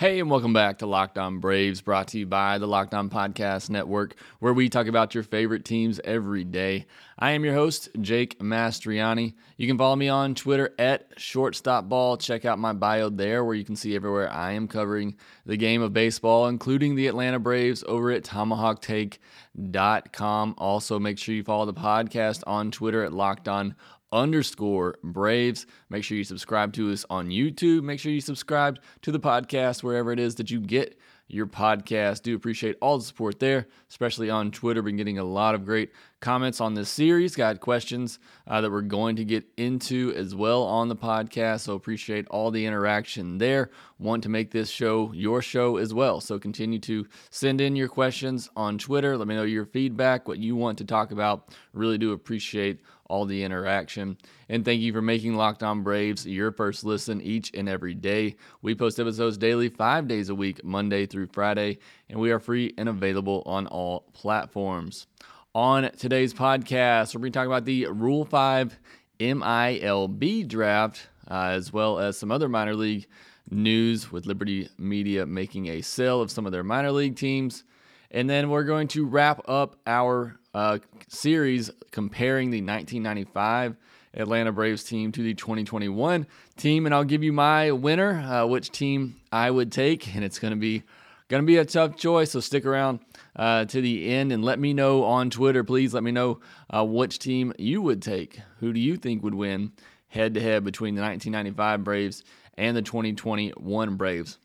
[0.00, 3.10] Hey, and welcome back to Locked On Braves, brought to you by the Locked On
[3.10, 6.86] Podcast Network, where we talk about your favorite teams every day.
[7.18, 9.34] I am your host, Jake Mastroianni.
[9.58, 12.18] You can follow me on Twitter at ShortstopBall.
[12.18, 15.82] Check out my bio there, where you can see everywhere I am covering the game
[15.82, 20.54] of baseball, including the Atlanta Braves over at TomahawkTake.com.
[20.56, 23.74] Also, make sure you follow the podcast on Twitter at Locked On
[24.12, 25.66] underscore Braves.
[25.88, 27.82] Make sure you subscribe to us on YouTube.
[27.82, 30.98] Make sure you subscribe to the podcast wherever it is that you get
[31.32, 32.22] your podcast.
[32.22, 34.82] Do appreciate all the support there, especially on Twitter.
[34.82, 37.36] Been getting a lot of great comments on this series.
[37.36, 41.60] Got questions uh, that we're going to get into as well on the podcast.
[41.60, 43.70] So appreciate all the interaction there.
[43.98, 46.20] Want to make this show your show as well.
[46.20, 49.16] So continue to send in your questions on Twitter.
[49.16, 51.54] Let me know your feedback, what you want to talk about.
[51.72, 52.80] Really do appreciate
[53.10, 54.16] all the interaction.
[54.48, 58.36] And thank you for making Locked On Braves your first listen each and every day.
[58.62, 62.72] We post episodes daily, five days a week, Monday through Friday, and we are free
[62.78, 65.08] and available on all platforms.
[65.54, 68.78] On today's podcast, we're going to talk about the Rule 5
[69.18, 73.06] MILB draft, uh, as well as some other minor league
[73.50, 77.64] news with Liberty Media making a sale of some of their minor league teams.
[78.10, 83.76] And then we're going to wrap up our uh, series comparing the 1995
[84.14, 88.70] Atlanta Braves team to the 2021 team, and I'll give you my winner, uh, which
[88.70, 90.82] team I would take, and it's going to be
[91.28, 92.32] to be a tough choice.
[92.32, 92.98] So stick around
[93.36, 95.94] uh, to the end and let me know on Twitter, please.
[95.94, 98.40] Let me know uh, which team you would take.
[98.58, 99.72] Who do you think would win
[100.08, 102.24] head to head between the 1995 Braves
[102.58, 104.38] and the 2021 Braves?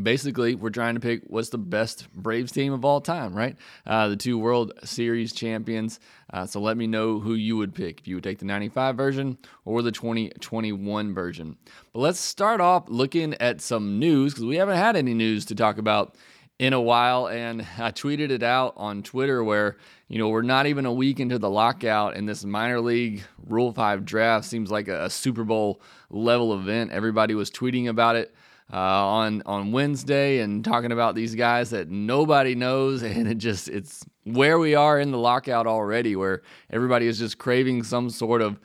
[0.00, 3.56] Basically we're trying to pick what's the best braves team of all time right?
[3.86, 6.00] Uh, the two world series champions.
[6.32, 8.00] Uh, so let me know who you would pick.
[8.00, 11.56] If you would take the 95 version or the 2021 version.
[11.92, 15.54] But let's start off looking at some news because we haven't had any news to
[15.54, 16.16] talk about
[16.58, 17.28] in a while.
[17.28, 19.76] And i tweeted it out on twitter where
[20.08, 23.72] you know we're not even a week into the lockout and this minor league rule
[23.72, 25.80] 5 draft seems like a, a super bowl
[26.10, 26.90] level event.
[26.90, 28.34] Everybody was tweeting about it
[28.72, 33.68] uh, on on Wednesday and talking about these guys that nobody knows, and it just
[33.68, 38.40] it's where we are in the lockout already, where everybody is just craving some sort
[38.42, 38.58] of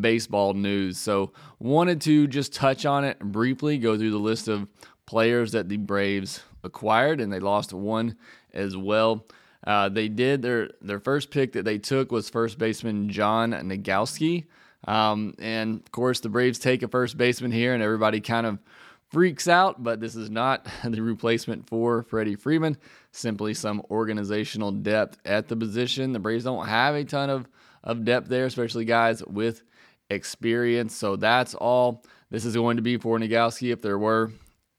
[0.00, 0.98] baseball news.
[0.98, 4.66] So wanted to just touch on it briefly, go through the list of
[5.06, 8.16] players that the Braves acquired, and they lost one
[8.52, 9.26] as well.
[9.66, 14.44] Uh, they did their their first pick that they took was first baseman John Nogowski.
[14.86, 18.58] Um, and of course, the Braves take a first baseman here, and everybody kind of
[19.14, 22.76] freaks out, but this is not the replacement for Freddie Freeman.
[23.12, 26.12] Simply some organizational depth at the position.
[26.12, 27.48] The Braves don't have a ton of,
[27.84, 29.62] of depth there, especially guys with
[30.10, 30.96] experience.
[30.96, 32.02] So that's all
[32.32, 33.72] this is going to be for Nogowski.
[33.72, 34.32] If there were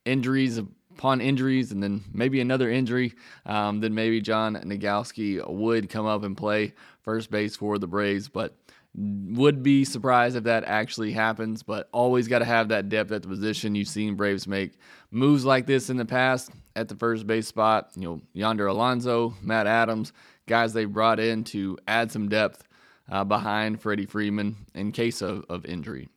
[0.04, 3.14] injuries upon injuries and then maybe another injury,
[3.46, 6.74] um, then maybe John Nogowski would come up and play
[7.04, 8.28] first base for the Braves.
[8.28, 8.54] But
[8.98, 13.22] would be surprised if that actually happens, but always got to have that depth at
[13.22, 13.76] the position.
[13.76, 14.78] You've seen Braves make
[15.12, 17.90] moves like this in the past at the first base spot.
[17.96, 20.14] You know, Yonder Alonso, Matt Adams,
[20.48, 22.68] guys they brought in to add some depth
[23.12, 26.08] uh, behind Freddie Freeman in case of, of injury.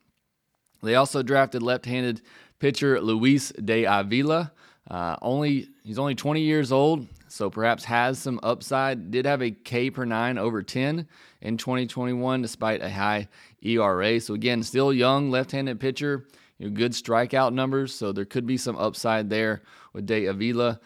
[0.82, 2.22] They also drafted left-handed
[2.60, 4.52] pitcher Luis de Avila.
[4.88, 9.10] Uh, only he's only 20 years old, so perhaps has some upside.
[9.10, 11.08] Did have a K per nine over 10
[11.40, 13.28] in 2021, despite a high
[13.62, 14.20] ERA.
[14.20, 16.26] So again, still young, left-handed pitcher.
[16.58, 19.62] You know, good strikeout numbers, so there could be some upside there
[19.92, 20.80] with De Avila.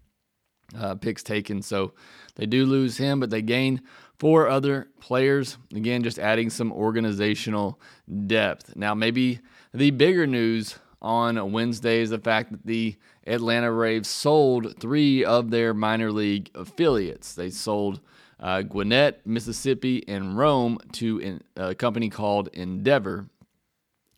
[0.79, 1.63] uh, picks taken.
[1.63, 1.95] So
[2.35, 3.81] they do lose him, but they gain
[4.21, 5.57] four other players.
[5.75, 7.81] Again, just adding some organizational
[8.27, 8.77] depth.
[8.77, 9.41] Now, maybe
[9.73, 12.97] the bigger news on Wednesday is the fact that the
[13.27, 17.35] Atlanta Braves sold three of their minor league affiliates.
[17.35, 18.01] They sold
[18.39, 23.27] uh, Gwinnett, Mississippi, and Rome to in, a company called Endeavor.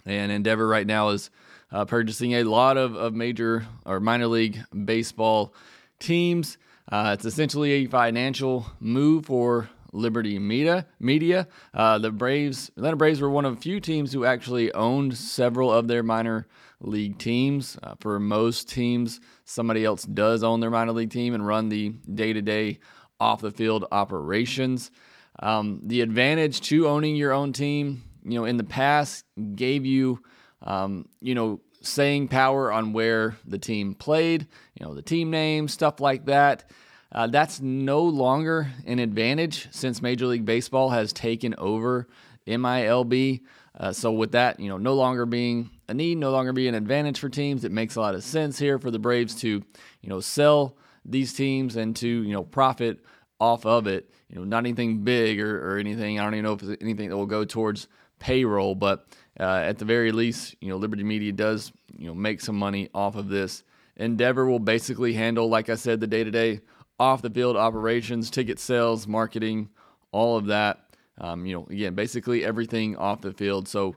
[0.04, 1.30] And Endeavor right now is
[1.70, 5.54] uh, purchasing a lot of, of major or minor league baseball
[6.00, 6.58] teams.
[6.90, 10.86] Uh, it's essentially a financial move for Liberty Media.
[10.98, 11.46] Media.
[11.74, 15.72] Uh, the Braves, Atlanta Braves, were one of a few teams who actually owned several
[15.72, 16.46] of their minor
[16.80, 17.78] league teams.
[17.82, 21.90] Uh, for most teams, somebody else does own their minor league team and run the
[22.12, 22.78] day-to-day
[23.20, 24.90] off-the-field operations.
[25.38, 29.24] Um, the advantage to owning your own team, you know, in the past
[29.54, 30.22] gave you,
[30.62, 34.46] um, you know, saying power on where the team played,
[34.78, 36.70] you know, the team name, stuff like that.
[37.12, 42.08] Uh, that's no longer an advantage since Major League Baseball has taken over
[42.46, 43.42] MILB.
[43.78, 46.74] Uh, so with that, you know, no longer being a need, no longer being an
[46.74, 50.08] advantage for teams, it makes a lot of sense here for the Braves to, you
[50.08, 53.00] know, sell these teams and to, you know, profit
[53.38, 54.10] off of it.
[54.28, 56.18] You know, not anything big or, or anything.
[56.18, 57.88] I don't even know if it's anything that will go towards
[58.18, 59.06] payroll, but
[59.38, 62.88] uh, at the very least, you know, Liberty Media does, you know, make some money
[62.94, 63.64] off of this.
[63.96, 66.60] Endeavor will basically handle, like I said, the day to day
[67.02, 69.68] off the field operations, ticket sales, marketing,
[70.12, 70.78] all of that.
[71.18, 73.66] Um, you know, again, basically everything off the field.
[73.66, 73.96] So,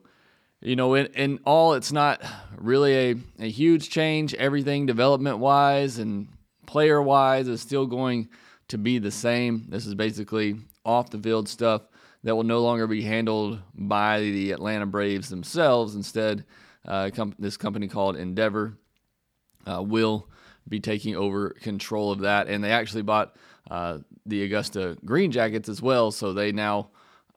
[0.59, 2.19] you know, in, in all, it's not
[2.57, 4.33] really a, a huge change.
[4.33, 6.27] Everything development wise and
[6.65, 8.27] player wise is still going
[8.69, 9.65] to be the same.
[9.69, 11.83] This is basically off the field stuff
[12.23, 15.93] that will no longer be handled by the Atlanta Braves themselves.
[15.93, 16.43] Instead,
[16.87, 18.79] uh, com- this company called Endeavor
[19.67, 20.27] uh, will
[20.67, 22.47] be taking over control of that.
[22.47, 23.35] And they actually bought
[23.69, 26.11] uh, the Augusta Green Jackets as well.
[26.11, 26.89] So they now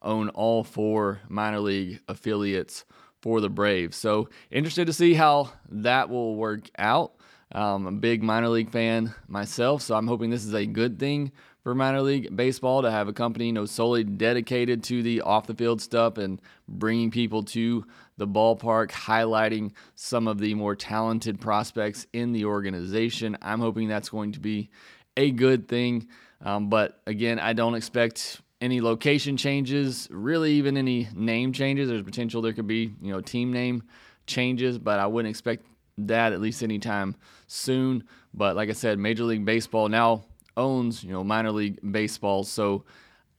[0.02, 2.84] own all four minor league affiliates
[3.20, 3.96] for the Braves.
[3.96, 7.14] So interested to see how that will work out.
[7.50, 10.98] Um, I'm a big minor league fan myself, so I'm hoping this is a good
[10.98, 11.32] thing
[11.62, 15.46] for minor league baseball to have a company you know solely dedicated to the off
[15.46, 17.84] the field stuff and bringing people to
[18.18, 23.38] the ballpark, highlighting some of the more talented prospects in the organization.
[23.40, 24.68] I'm hoping that's going to be
[25.16, 26.08] a good thing.
[26.42, 31.88] Um, but again, I don't expect any location changes, really even any name changes.
[31.88, 33.84] There's potential there could be, you know, team name
[34.26, 35.64] changes, but I wouldn't expect
[35.98, 37.16] that at least anytime
[37.46, 38.04] soon.
[38.34, 40.24] But like I said, Major League Baseball now
[40.56, 42.44] owns, you know, minor league baseball.
[42.44, 42.84] So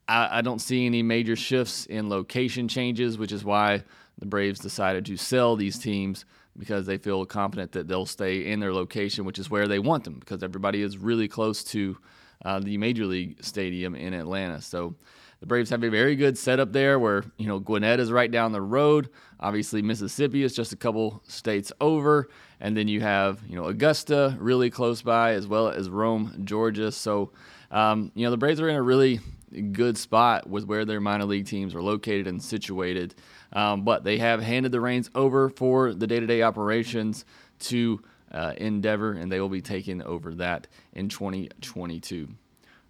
[0.08, 3.84] I, I don't see any major shifts in location changes, which is why
[4.20, 6.26] the Braves decided to sell these teams
[6.58, 10.04] because they feel confident that they'll stay in their location, which is where they want
[10.04, 11.98] them, because everybody is really close to
[12.46, 14.62] uh, the Major League Stadium in Atlanta.
[14.62, 14.96] So
[15.40, 18.52] the Braves have a very good setup there where, you know, Gwinnett is right down
[18.52, 19.10] the road.
[19.40, 22.30] Obviously, Mississippi is just a couple states over.
[22.60, 26.92] And then you have, you know, Augusta really close by, as well as Rome, Georgia.
[26.92, 27.32] So,
[27.72, 29.22] um, you know, the Braves are in a really
[29.72, 33.16] good spot with where their minor league teams are located and situated.
[33.52, 37.26] Um, but they have handed the reins over for the day to day operations
[37.60, 38.02] to
[38.32, 42.28] uh, Endeavor, and they will be taking over that in 2022.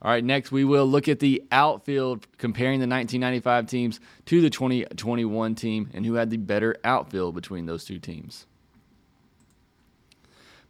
[0.02, 4.50] All right, next we will look at the outfield, comparing the 1995 teams to the
[4.50, 8.46] 2021 team and who had the better outfield between those two teams.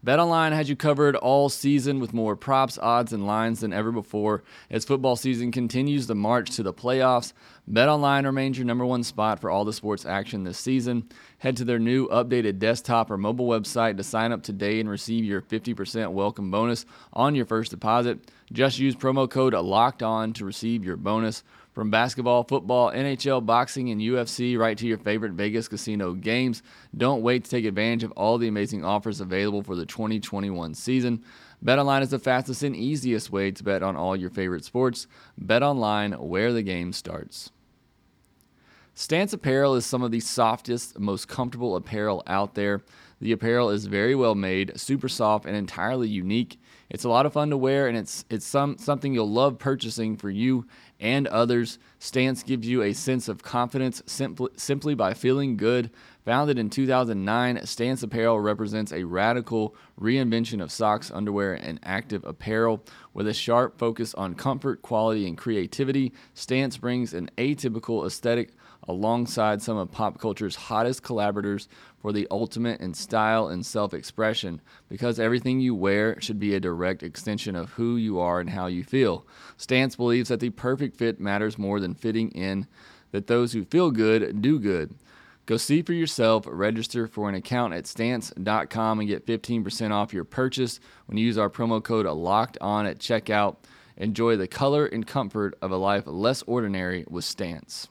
[0.05, 4.43] BetOnline has you covered all season with more props, odds, and lines than ever before.
[4.69, 7.33] As football season continues the march to the playoffs,
[7.69, 11.09] BetOnline remains your number one spot for all the sports action this season.
[11.39, 15.25] Head to their new updated desktop or mobile website to sign up today and receive
[15.25, 18.31] your 50% welcome bonus on your first deposit.
[18.53, 21.43] Just use promo code LOCKED ON to receive your bonus.
[21.73, 26.63] From basketball, football, NHL, boxing, and UFC, right to your favorite Vegas casino games.
[26.97, 31.23] Don't wait to take advantage of all the amazing offers available for the 2021 season.
[31.63, 35.07] BetOnline is the fastest and easiest way to bet on all your favorite sports.
[35.37, 37.51] Bet online where the game starts.
[38.95, 42.81] Stance apparel is some of the softest, most comfortable apparel out there.
[43.21, 46.59] The apparel is very well made, super soft, and entirely unique.
[46.89, 50.17] It's a lot of fun to wear, and it's it's some something you'll love purchasing
[50.17, 50.65] for you
[50.99, 51.77] and others.
[51.99, 55.91] Stance gives you a sense of confidence simply simply by feeling good.
[56.25, 62.83] Founded in 2009, Stance Apparel represents a radical reinvention of socks, underwear, and active apparel.
[63.13, 68.53] With a sharp focus on comfort, quality, and creativity, Stance brings an atypical aesthetic
[68.87, 71.67] alongside some of pop culture's hottest collaborators
[72.01, 76.59] for the ultimate in style and self expression because everything you wear should be a
[76.59, 79.25] direct extension of who you are and how you feel.
[79.57, 82.67] Stance believes that the perfect fit matters more than fitting in,
[83.11, 84.95] that those who feel good do good.
[85.45, 90.23] Go see for yourself, register for an account at stance.com and get 15% off your
[90.23, 93.55] purchase when you use our promo code locked on at checkout.
[93.97, 97.87] Enjoy the color and comfort of a life less ordinary with Stance.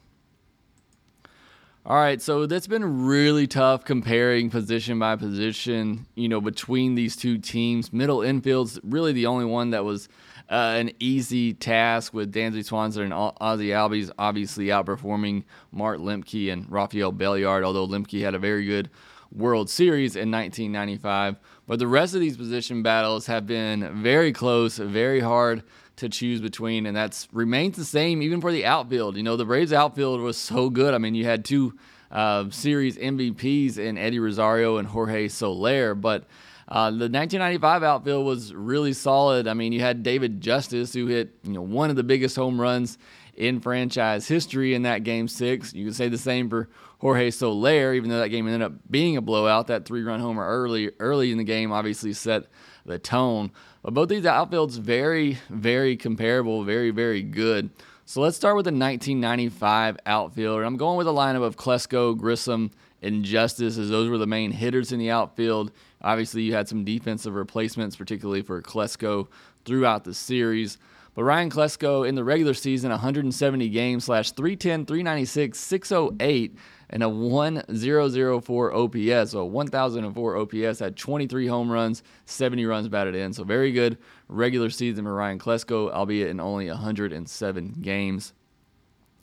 [1.89, 7.17] All right, so that's been really tough comparing position by position, you know, between these
[7.17, 7.95] two teams.
[7.95, 10.07] Middle infield's really the only one that was
[10.51, 16.71] uh, an easy task with Dansby Swanson and Ozzie Albies obviously outperforming Mark Lemke and
[16.71, 18.91] Rafael Belliard, although Lemke had a very good
[19.33, 21.37] World Series in 1995.
[21.67, 25.63] But the rest of these position battles have been very close, very hard
[25.99, 29.17] to choose between, and that's remains the same even for the outfield.
[29.17, 30.95] You know, the Braves outfield was so good.
[30.95, 31.75] I mean, you had two
[32.11, 36.25] uh, series MVPs in Eddie Rosario and Jorge Soler, but
[36.69, 39.49] uh, the 1995 outfield was really solid.
[39.49, 42.61] I mean, you had David Justice who hit you know one of the biggest home
[42.61, 42.99] runs
[43.39, 45.73] in franchise history in that game six.
[45.73, 46.69] You can say the same for
[46.99, 49.69] Jorge Soler, even though that game ended up being a blowout.
[49.69, 52.47] That three-run homer early early in the game obviously set
[52.85, 53.53] the tone.
[53.83, 57.71] But both these outfields very, very comparable, very, very good.
[58.05, 60.65] So let's start with the 1995 outfield.
[60.65, 64.51] I'm going with a lineup of Klesko, Grissom, and Justice, as those were the main
[64.51, 65.71] hitters in the outfield.
[66.03, 69.29] Obviously, you had some defensive replacements, particularly for Klesko
[69.65, 70.79] throughout the series.
[71.19, 76.57] But Ryan Klesko in the regular season, 170 games slash 310, 396, 608
[76.91, 79.31] and a 1004 OPS.
[79.33, 83.33] So 1004 OPS had 23 home runs, 70 runs batted in.
[83.33, 83.99] So very good
[84.29, 88.33] regular season for Ryan Klesko, albeit in only 107 games.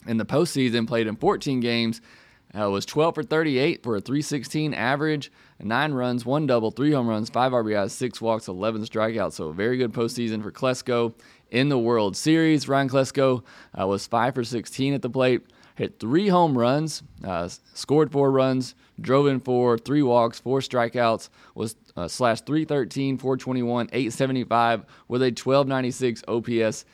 [0.06, 2.02] In the postseason, played in 14 games,
[2.54, 7.08] uh, was 12 for 38 for a 316 average, nine runs, one double, three home
[7.08, 9.32] runs, five RBIs, six walks, 11 strikeouts.
[9.32, 11.14] So very good postseason for Klesko
[11.50, 12.68] in the World Series.
[12.68, 13.42] Ryan Klesko
[13.78, 15.42] uh, was five for 16 at the plate
[15.76, 21.28] hit three home runs, uh, scored four runs, drove in four, three walks, four strikeouts,
[21.54, 26.84] was uh, slash 313, 421, 875 with a 1296 OPS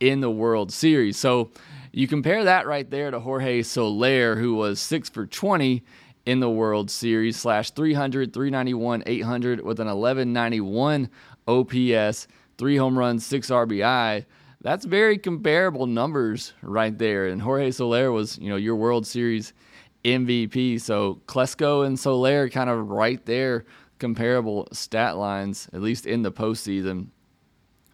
[0.00, 1.18] in the World Series.
[1.18, 1.50] So
[1.92, 5.84] you compare that right there to Jorge Soler, who was six for 20
[6.24, 11.10] in the World Series, slash 300, 391, 800 with an 1191
[11.46, 12.26] OPS,
[12.60, 14.24] three home runs, six RBI
[14.62, 17.26] that's very comparable numbers right there.
[17.26, 19.52] And Jorge Soler was, you know, your World Series
[20.04, 20.80] MVP.
[20.80, 23.64] So Klesko and Soler kind of right there,
[23.98, 27.08] comparable stat lines, at least in the postseason.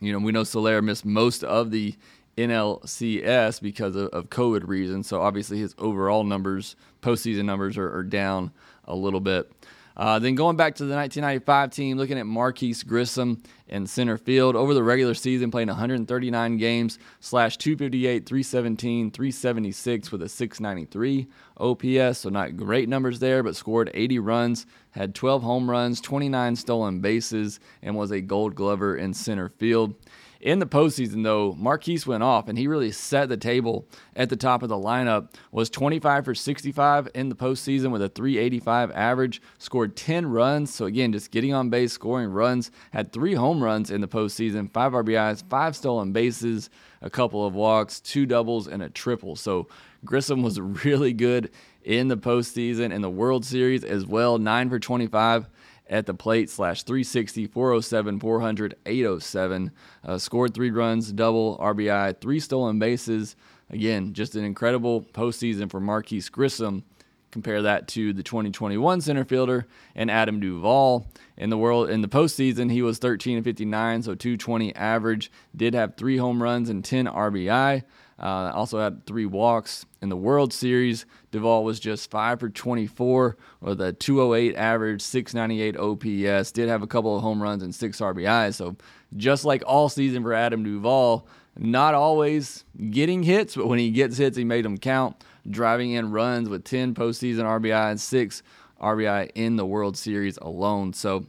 [0.00, 1.94] You know, we know Soler missed most of the
[2.36, 5.06] NLCS because of, of COVID reasons.
[5.06, 8.50] So obviously his overall numbers, postseason numbers, are, are down
[8.84, 9.50] a little bit.
[9.96, 14.54] Uh, then going back to the 1995 team, looking at Marquis Grissom in center field
[14.54, 21.26] over the regular season, playing 139 games, slash 258, 317, 376 with a 693
[21.56, 22.18] OPS.
[22.18, 27.00] So not great numbers there, but scored 80 runs, had 12 home runs, 29 stolen
[27.00, 29.94] bases, and was a Gold Glover in center field.
[30.40, 34.36] In the postseason, though, Marquis went off and he really set the table at the
[34.36, 35.34] top of the lineup.
[35.50, 39.40] Was 25 for 65 in the postseason with a 385 average.
[39.58, 40.74] Scored 10 runs.
[40.74, 42.70] So again, just getting on base, scoring runs.
[42.92, 46.68] Had three home runs in the postseason, five RBIs, five stolen bases,
[47.00, 49.36] a couple of walks, two doubles, and a triple.
[49.36, 49.68] So
[50.04, 51.50] Grissom was really good
[51.82, 54.38] in the postseason and the World Series as well.
[54.38, 55.48] Nine for 25
[55.88, 59.70] at the plate slash 360, 407, 400, 807.
[60.04, 63.36] Uh, scored three runs, double RBI, three stolen bases.
[63.70, 66.84] Again, just an incredible postseason for Marquis Grissom.
[67.32, 71.06] Compare that to the 2021 center fielder and Adam Duvall.
[71.36, 75.30] In the world in the postseason, he was 13 and 59, so 220 average.
[75.54, 77.82] Did have three home runs and 10 RBI.
[78.18, 81.04] Uh, also had three walks in the World Series.
[81.32, 86.52] Duvall was just five for 24 with a 208 average, 698 OPS.
[86.52, 88.54] Did have a couple of home runs and six RBIs.
[88.54, 88.76] So
[89.16, 91.26] just like all season for Adam Duvall,
[91.58, 95.22] not always getting hits, but when he gets hits, he made them count.
[95.48, 98.42] driving in runs with 10 postseason RBI and six
[98.80, 100.92] RBI in the World Series alone.
[100.92, 101.26] So,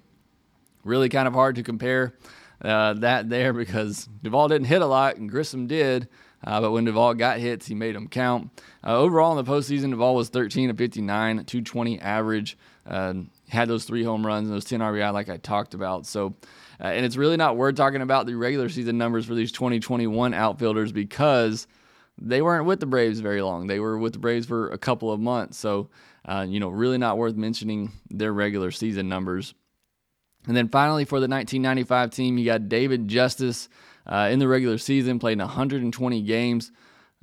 [0.83, 2.13] really kind of hard to compare
[2.61, 6.07] uh, that there because Duvall didn't hit a lot and Grissom did.
[6.43, 8.61] Uh, but when Duvall got hits, he made them count.
[8.85, 12.57] Uh, overall in the postseason, Duvall was 13 of 59, 220 average.
[12.85, 13.13] Uh,
[13.49, 16.05] had those three home runs and those 10 RBI, like I talked about.
[16.05, 16.35] So,
[16.79, 20.33] uh, and it's really not worth talking about the regular season numbers for these 2021
[20.33, 21.67] outfielders because
[22.19, 23.67] they weren't with the Braves very long.
[23.67, 25.57] They were with the Braves for a couple of months.
[25.57, 25.89] So,
[26.25, 29.53] uh, you know, really not worth mentioning their regular season numbers.
[30.47, 33.69] And then finally, for the 1995 team, you got David Justice
[34.05, 36.71] uh, in the regular season, played in 120 games,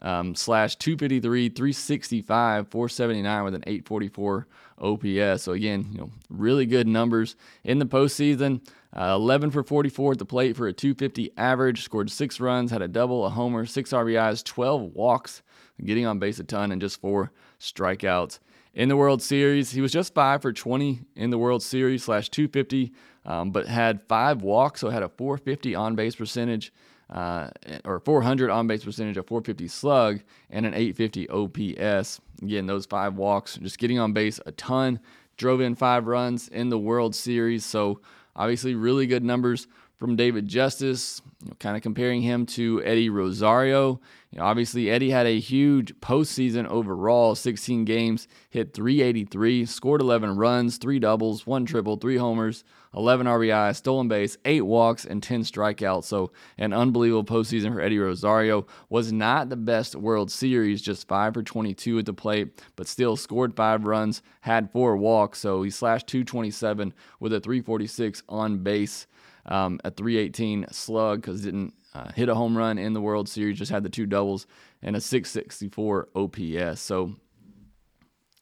[0.03, 4.47] um, slash 253, 365, 479 with an 844
[4.79, 5.43] OPS.
[5.43, 8.61] So again, you know, really good numbers in the postseason.
[8.97, 11.83] Uh, 11 for 44 at the plate for a 250 average.
[11.83, 15.43] Scored six runs, had a double, a homer, six RBIs, 12 walks,
[15.83, 18.39] getting on base a ton, and just four strikeouts.
[18.75, 22.29] In the World Series, he was just five for 20 in the World Series slash
[22.29, 22.93] 250,
[23.25, 26.73] um, but had five walks, so had a 450 on base percentage.
[27.11, 27.51] Uh,
[27.85, 32.21] or 400 on base percentage, a 450 slug, and an 850 OPS.
[32.43, 34.99] Again, those five walks, just getting on base a ton.
[35.37, 37.65] Drove in five runs in the World Series.
[37.65, 38.01] So,
[38.35, 41.23] obviously, really good numbers from David Justice.
[41.43, 44.01] You know, kind of comparing him to Eddie Rosario.
[44.31, 50.37] You know, obviously, Eddie had a huge postseason overall 16 games, hit 383, scored 11
[50.37, 52.65] runs, three doubles, one triple, three homers,
[52.97, 56.05] 11 RBI, stolen base, eight walks, and 10 strikeouts.
[56.05, 58.67] So, an unbelievable postseason for Eddie Rosario.
[58.89, 63.17] Was not the best World Series, just 5 for 22 at the plate, but still
[63.17, 65.41] scored five runs, had four walks.
[65.41, 69.07] So, he slashed 227 with a 346 on base,
[69.47, 73.59] um, a 318 slug because didn't uh, hit a home run in the World Series,
[73.59, 74.47] just had the two doubles,
[74.83, 76.81] and a 664 OPS.
[76.81, 77.15] So,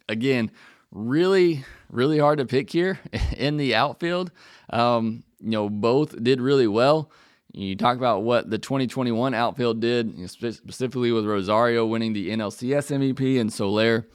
[0.08, 0.50] again,
[0.90, 2.98] really, really hard to pick here
[3.36, 4.30] in the outfield.
[4.70, 7.10] Um, you know, both did really well.
[7.52, 12.30] You talk about what the 2021 outfield did, you know, specifically with Rosario winning the
[12.30, 14.06] NLCS MVP and Soler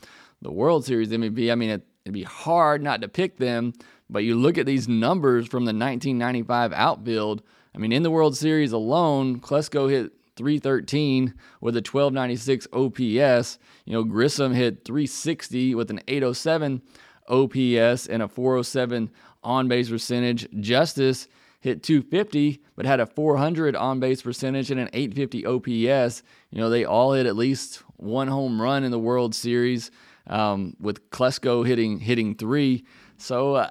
[0.41, 1.51] the World Series MVP.
[1.51, 3.74] I mean, it, it'd be hard not to pick them,
[4.10, 7.44] but you look at these numbers from the 1995 outfield.
[7.76, 13.60] I mean, in the World Series alone, Klesko hit 313 with a 1296 OPS.
[13.86, 16.82] You know, Grissom hit 360 with an 807
[17.28, 19.10] OPS and a 407
[19.43, 20.48] on base percentage.
[20.60, 21.28] Justice
[21.60, 26.24] hit 250 but had a 400 on base percentage and an 850 OPS.
[26.52, 29.91] You know, they all hit at least one home run in the World Series
[30.28, 32.86] um, with Klesko hitting hitting three.
[33.17, 33.69] So uh,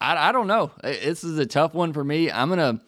[0.00, 0.72] I, I don't know.
[0.82, 2.30] This is a tough one for me.
[2.30, 2.80] I'm gonna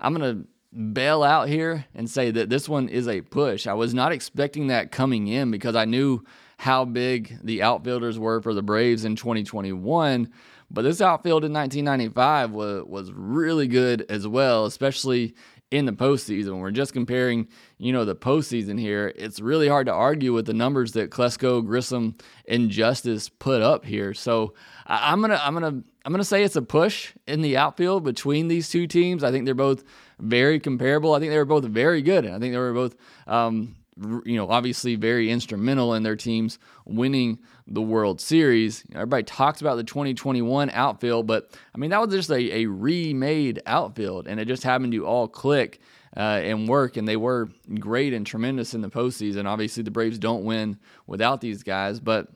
[0.00, 0.44] I'm gonna
[0.92, 3.66] bail out here and say that this one is a push.
[3.66, 6.24] I was not expecting that coming in because I knew
[6.58, 10.30] how big the outfielders were for the Braves in 2021.
[10.70, 15.34] But this outfield in 1995 was, was really good as well, especially
[15.70, 16.52] in the postseason.
[16.52, 20.46] When we're just comparing, you know, the postseason here, it's really hard to argue with
[20.46, 22.16] the numbers that Klesko, Grissom,
[22.48, 24.14] and Justice put up here.
[24.14, 24.54] So
[24.86, 28.48] I, I'm gonna I'm gonna I'm gonna say it's a push in the outfield between
[28.48, 29.22] these two teams.
[29.22, 29.84] I think they're both
[30.18, 31.14] very comparable.
[31.14, 32.26] I think they were both very good.
[32.26, 33.76] I think they were both, um,
[34.24, 38.84] you know, obviously very instrumental in their teams winning the World Series.
[38.94, 43.62] Everybody talks about the 2021 outfield, but I mean, that was just a, a remade
[43.66, 45.80] outfield, and it just happened to all click.
[46.16, 49.46] Uh, and work, and they were great and tremendous in the postseason.
[49.46, 52.28] Obviously, the Braves don't win without these guys, but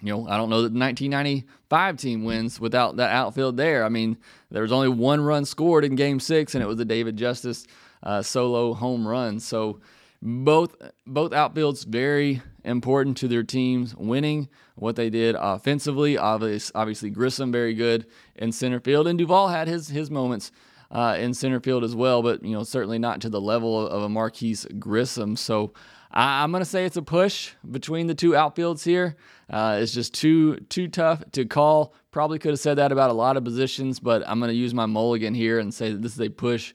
[0.00, 3.84] you know, I don't know that the 1995 team wins without that outfield there.
[3.84, 4.16] I mean,
[4.50, 7.66] there was only one run scored in Game Six, and it was the David Justice
[8.02, 9.40] uh, solo home run.
[9.40, 9.80] So
[10.24, 10.74] both
[11.06, 14.48] both outfields very important to their teams winning.
[14.74, 19.68] What they did offensively, obviously, obviously Grissom very good in center field, and Duvall had
[19.68, 20.50] his his moments.
[20.90, 23.90] Uh, in center field as well, but you know certainly not to the level of,
[23.90, 25.34] of a Marquis Grissom.
[25.34, 25.72] So
[26.12, 29.16] I, am going to say it's a push between the two outfields here.
[29.50, 31.94] Uh, it's just too too tough to call.
[32.12, 34.72] Probably could have said that about a lot of positions, but I'm going to use
[34.72, 36.74] my mulligan here and say that this is a push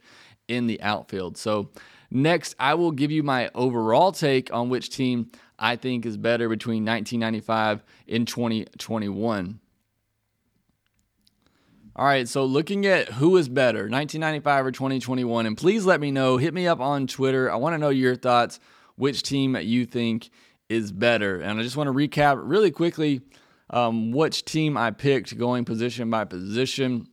[0.50, 1.38] in the outfield.
[1.38, 1.70] So
[2.12, 6.50] next, I will give you my overall take on which team I think is better
[6.50, 9.60] between 1995 and 2021.
[11.96, 16.12] All right, so looking at who is better, 1995 or 2021, and please let me
[16.12, 16.38] know.
[16.38, 17.52] Hit me up on Twitter.
[17.52, 18.60] I want to know your thoughts
[18.96, 20.30] which team you think
[20.70, 21.42] is better.
[21.42, 23.22] And I just want to recap really quickly
[23.70, 27.08] um, which team I picked going position by position.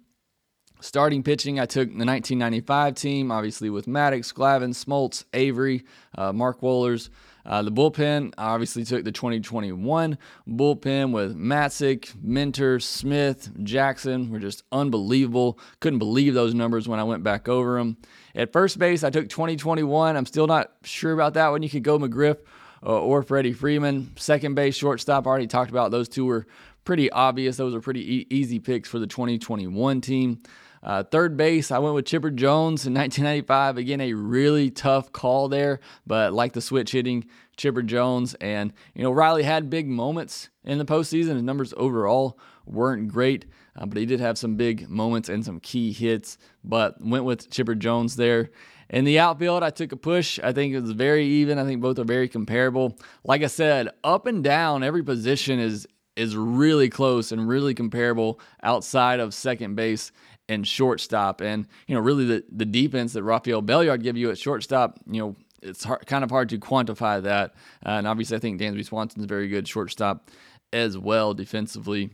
[0.81, 5.85] Starting pitching, I took the 1995 team, obviously with Maddux, Glavine, Smoltz, Avery,
[6.17, 7.09] uh, Mark Wohlers,
[7.47, 14.41] Uh, the bullpen I obviously took the 2021 bullpen with Matzek, Minter, Smith, Jackson were
[14.41, 15.59] just unbelievable.
[15.79, 17.99] Couldn't believe those numbers when I went back over them.
[18.35, 20.17] At first base, I took 2021.
[20.17, 21.63] I'm still not sure about that one.
[21.63, 22.39] You could go McGriff
[22.83, 24.11] uh, or Freddie Freeman.
[24.17, 25.93] Second base, shortstop, I already talked about.
[25.93, 26.49] Those two were
[26.85, 27.57] pretty obvious.
[27.57, 30.41] Those were pretty e- easy picks for the 2021 team.
[30.83, 33.77] Uh, third base, I went with Chipper Jones in 1995.
[33.77, 38.35] Again, a really tough call there, but like the switch hitting, Chipper Jones.
[38.35, 41.35] And, you know, Riley had big moments in the postseason.
[41.35, 45.61] His numbers overall weren't great, uh, but he did have some big moments and some
[45.61, 48.51] key hits, but went with Chipper Jones there.
[48.89, 50.39] In the outfield, I took a push.
[50.43, 51.59] I think it was very even.
[51.59, 52.97] I think both are very comparable.
[53.25, 55.87] Like I said, up and down, every position is
[56.17, 60.13] is really close and really comparable outside of second base
[60.49, 61.41] and shortstop.
[61.41, 65.21] And, you know, really the, the defense that Rafael Belliard give you at shortstop, you
[65.21, 67.55] know, it's hard, kind of hard to quantify that.
[67.85, 70.31] Uh, and obviously, I think Dansby Swanson's very good shortstop
[70.73, 72.11] as well defensively.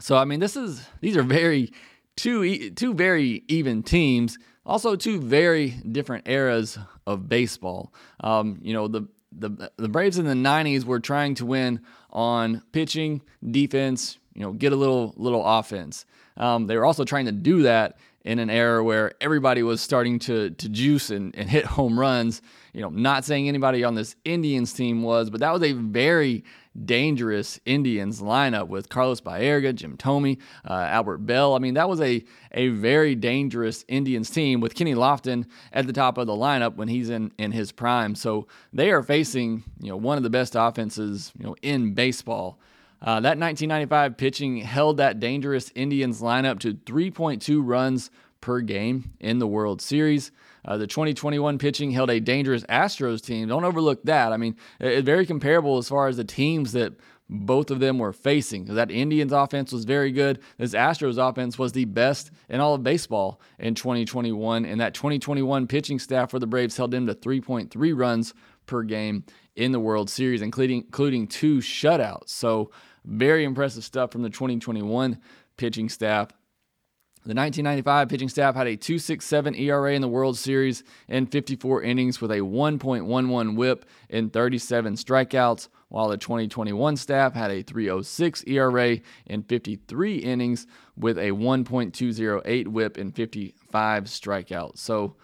[0.00, 1.72] So, I mean, this is these are very
[2.16, 4.38] two two very even teams.
[4.64, 7.92] Also, two very different eras of baseball.
[8.20, 12.62] Um, you know, the the the Braves in the '90s were trying to win on
[12.72, 16.04] pitching, defense, you know, get a little little offense.
[16.36, 20.18] Um, they were also trying to do that in an era where everybody was starting
[20.20, 22.42] to to juice and, and hit home runs.
[22.72, 26.44] You know, not saying anybody on this Indians team was, but that was a very
[26.84, 31.54] dangerous Indians lineup with Carlos Baerga, Jim Thome, uh, Albert Belle.
[31.54, 35.92] I mean, that was a a very dangerous Indians team with Kenny Lofton at the
[35.92, 38.14] top of the lineup when he's in in his prime.
[38.14, 42.58] So they are facing you know one of the best offenses you know in baseball.
[43.02, 48.10] Uh, that 1995 pitching held that dangerous Indians lineup to 3.2 runs
[48.40, 50.30] per game in the World Series.
[50.64, 53.48] Uh, the 2021 pitching held a dangerous Astros team.
[53.48, 54.32] Don't overlook that.
[54.32, 56.94] I mean, it's very comparable as far as the teams that
[57.28, 58.66] both of them were facing.
[58.66, 60.40] That Indians offense was very good.
[60.58, 64.64] This Astros offense was the best in all of baseball in 2021.
[64.64, 68.34] And that 2021 pitching staff for the Braves held them to 3.3 runs
[68.66, 69.24] per game
[69.56, 72.28] in the World Series, including including two shutouts.
[72.28, 72.70] So
[73.04, 75.18] very impressive stuff from the 2021
[75.56, 76.32] pitching staff.
[77.24, 82.20] The 1995 pitching staff had a 2.67 ERA in the World Series in 54 innings
[82.20, 88.98] with a 1.11 whip and 37 strikeouts, while the 2021 staff had a 3.06 ERA
[89.26, 94.78] in 53 innings with a 1.208 whip and 55 strikeouts.
[94.78, 95.14] So,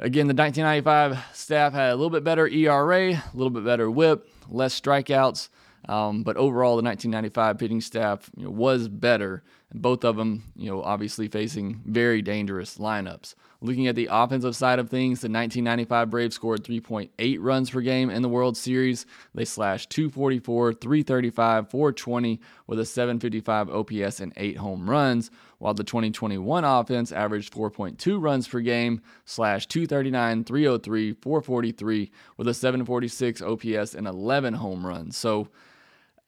[0.00, 4.28] again, the 1995 staff had a little bit better ERA, a little bit better whip,
[4.48, 5.48] less strikeouts.
[5.88, 9.42] Um, but overall, the 1995 pitching staff you know, was better.
[9.74, 13.34] Both of them, you know, obviously facing very dangerous lineups.
[13.60, 18.08] Looking at the offensive side of things, the 1995 Braves scored 3.8 runs per game
[18.08, 19.04] in the World Series.
[19.34, 25.82] They slashed 244, 335, 420 with a 755 OPS and eight home runs, while the
[25.82, 33.94] 2021 offense averaged 4.2 runs per game, slash 239, 303, 443 with a 746 OPS
[33.94, 35.16] and 11 home runs.
[35.16, 35.48] So,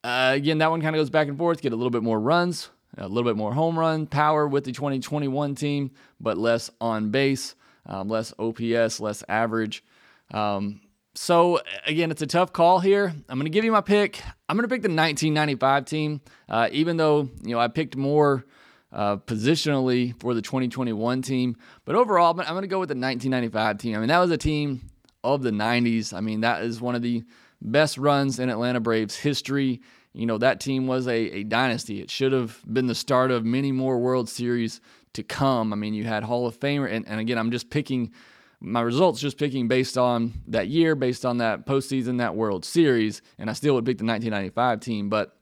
[0.02, 1.60] uh, again, that one kind of goes back and forth.
[1.60, 4.72] Get a little bit more runs, a little bit more home run power with the
[4.72, 7.54] 2021 team, but less on base,
[7.86, 9.84] um, less OPS, less average.
[10.32, 10.80] Um,
[11.14, 13.12] so again, it's a tough call here.
[13.28, 14.22] I'm going to give you my pick.
[14.48, 18.44] I'm going to pick the 1995 team, uh, even though you know I picked more
[18.92, 21.56] uh, positionally for the 2021 team.
[21.84, 23.96] But overall, I'm going to go with the 1995 team.
[23.96, 24.90] I mean, that was a team
[25.22, 26.14] of the 90s.
[26.14, 27.24] I mean, that is one of the
[27.62, 29.80] best runs in Atlanta Braves history.
[30.12, 32.00] You know, that team was a, a dynasty.
[32.00, 34.80] It should have been the start of many more World Series
[35.12, 35.72] to come.
[35.72, 38.12] I mean, you had Hall of Famer, and, and again, I'm just picking
[38.60, 43.22] my results, just picking based on that year, based on that postseason, that World Series,
[43.38, 45.08] and I still would pick the 1995 team.
[45.08, 45.36] But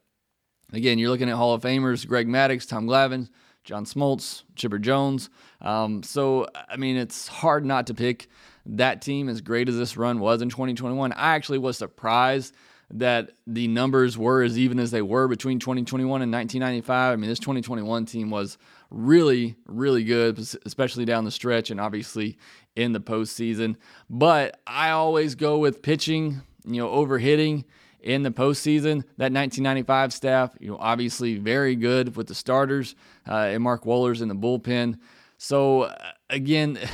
[0.73, 3.29] again, you're looking at Hall of Famers Greg Maddux, Tom Glavine,
[3.65, 5.31] John Smoltz, Chipper Jones.
[5.61, 8.29] Um, so, I mean, it's hard not to pick
[8.67, 11.13] that team as great as this run was in 2021.
[11.13, 12.55] I actually was surprised
[12.91, 17.13] that the numbers were as even as they were between 2021 and 1995.
[17.13, 18.57] I mean, this 2021 team was
[18.91, 22.39] really, really good, especially down the stretch and obviously
[22.77, 23.77] in the postseason.
[24.09, 27.65] But I always go with pitching, you know, over hitting
[28.01, 29.03] in the postseason.
[29.19, 32.95] That 1995 staff, you know, obviously very good with the starters
[33.29, 34.99] uh, and Mark Wohlers in the bullpen.
[35.37, 36.79] So uh, again,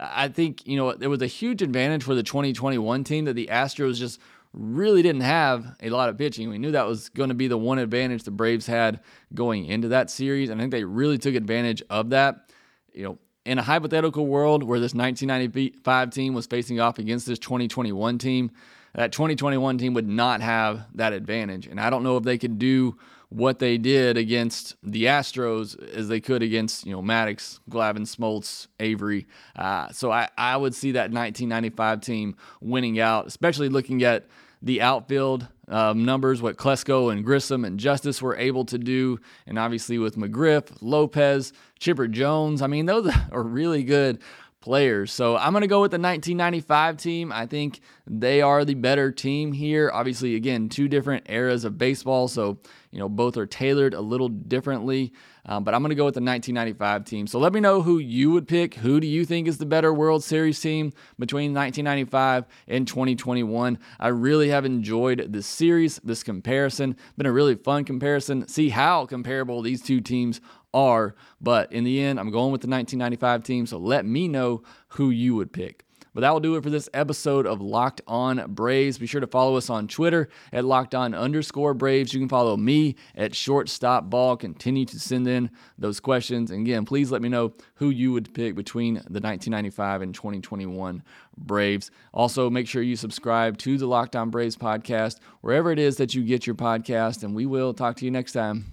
[0.00, 3.48] I think you know there was a huge advantage for the 2021 team that the
[3.52, 4.18] Astros just
[4.52, 6.48] really didn't have a lot of pitching.
[6.48, 9.00] We knew that was going to be the one advantage the Braves had
[9.34, 10.50] going into that series.
[10.50, 12.50] And I think they really took advantage of that.
[12.92, 17.38] You know, in a hypothetical world where this 1995 team was facing off against this
[17.38, 18.50] 2021 team,
[18.94, 21.66] that 2021 team would not have that advantage.
[21.66, 22.98] And I don't know if they could do
[23.30, 28.66] what they did against the Astros as they could against, you know, Maddux, Glavine, Smoltz,
[28.80, 29.26] Avery.
[29.56, 34.26] Uh, so I, I would see that 1995 team winning out, especially looking at
[34.62, 39.58] the outfield um, numbers, what Klesko and Grissom and Justice were able to do, and
[39.58, 42.60] obviously with McGriff, Lopez, Chipper Jones.
[42.60, 44.18] I mean, those are really good
[44.60, 45.10] players.
[45.10, 47.32] So I'm going to go with the 1995 team.
[47.32, 49.90] I think they are the better team here.
[49.92, 52.28] Obviously, again, two different eras of baseball.
[52.28, 52.58] So,
[52.90, 55.12] you know, both are tailored a little differently.
[55.46, 57.26] Um, but I'm going to go with the 1995 team.
[57.26, 58.74] So let me know who you would pick.
[58.74, 63.78] Who do you think is the better World Series team between 1995 and 2021?
[63.98, 66.96] I really have enjoyed this series, this comparison.
[67.16, 68.46] Been a really fun comparison.
[68.48, 70.42] See how comparable these two teams
[70.74, 71.14] are.
[71.40, 73.66] But in the end, I'm going with the 1995 team.
[73.66, 75.84] So let me know who you would pick.
[76.12, 78.98] But that will do it for this episode of Locked On Braves.
[78.98, 82.12] Be sure to follow us on Twitter at Locked On underscore Braves.
[82.12, 84.36] You can follow me at Shortstop Ball.
[84.36, 86.50] Continue to send in those questions.
[86.50, 91.02] And again, please let me know who you would pick between the 1995 and 2021
[91.36, 91.92] Braves.
[92.12, 96.14] Also, make sure you subscribe to the Locked On Braves podcast wherever it is that
[96.14, 97.22] you get your podcast.
[97.22, 98.72] And we will talk to you next time.